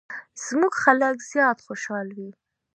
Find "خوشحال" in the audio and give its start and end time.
1.65-2.07